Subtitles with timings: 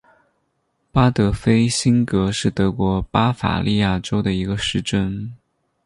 [0.91, 5.31] 巴德菲辛格是德国巴伐利亚州的一个市镇。